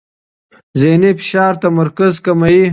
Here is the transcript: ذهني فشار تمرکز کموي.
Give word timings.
ذهني 0.81 1.11
فشار 1.19 1.53
تمرکز 1.61 2.13
کموي. 2.25 2.65